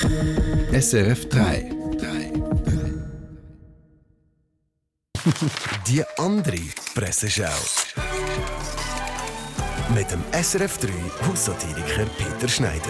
[0.00, 1.70] SRF 3.
[5.86, 6.56] Die andere
[6.94, 7.44] Presseschau.
[9.94, 10.88] Mit dem SRF 3
[11.28, 12.80] Haussatiriker Peter Schneider.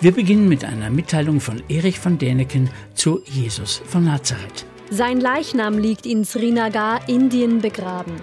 [0.00, 4.66] Wir beginnen mit einer Mitteilung von Erich von Däniken zu Jesus von Nazareth.
[4.90, 8.16] Sein Leichnam liegt in Srinagar, Indien, begraben.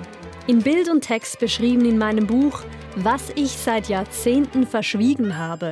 [0.45, 2.61] In Bild und Text beschrieben in meinem Buch
[2.97, 5.71] Was ich seit Jahrzehnten verschwiegen habe.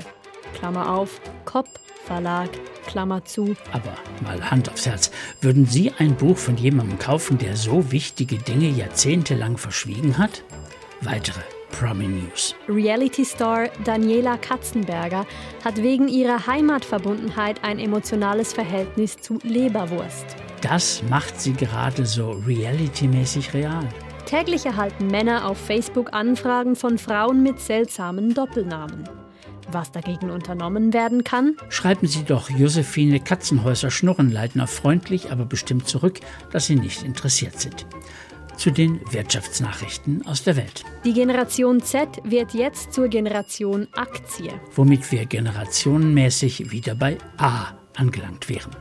[0.53, 1.67] Klammer auf, Kopp
[2.05, 2.49] Verlag,
[2.85, 3.55] Klammer zu.
[3.71, 5.11] Aber mal Hand aufs Herz,
[5.41, 10.43] würden Sie ein Buch von jemandem kaufen, der so wichtige Dinge jahrzehntelang verschwiegen hat?
[11.01, 11.39] Weitere
[11.71, 12.55] Promi News.
[12.67, 15.25] Reality-Star Daniela Katzenberger
[15.65, 20.25] hat wegen ihrer Heimatverbundenheit ein emotionales Verhältnis zu Leberwurst.
[20.61, 23.87] Das macht sie gerade so reality-mäßig real.
[24.25, 29.22] Täglich erhalten Männer auf Facebook Anfragen von Frauen mit seltsamen Doppelnamen.
[29.73, 31.57] Was dagegen unternommen werden kann?
[31.69, 36.19] Schreiben Sie doch Josephine Katzenhäuser-Schnurrenleitner freundlich, aber bestimmt zurück,
[36.51, 37.87] dass Sie nicht interessiert sind
[38.55, 40.83] zu den Wirtschaftsnachrichten aus der Welt.
[41.03, 44.51] Die Generation Z wird jetzt zur Generation Aktie.
[44.75, 48.71] Womit wir generationenmäßig wieder bei A angelangt wären.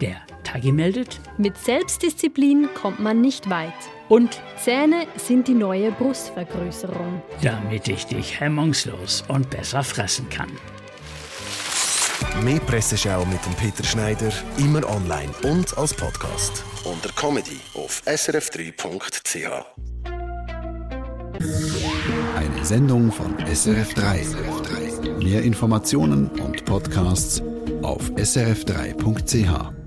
[0.00, 0.16] Der
[0.56, 1.20] Tagi meldet.
[1.36, 3.74] Mit Selbstdisziplin kommt man nicht weit.
[4.08, 7.20] Und Zähne sind die neue Brustvergrößerung.
[7.42, 10.50] Damit ich dich hemmungslos und besser fressen kann.
[12.42, 16.64] Mehr Presseschau mit dem Peter Schneider, immer online und als Podcast.
[16.84, 19.66] Unter Comedy auf srf3.ch.
[22.34, 25.22] Eine Sendung von SRF3.
[25.22, 27.42] Mehr Informationen und Podcasts
[27.82, 29.85] auf srf3.ch.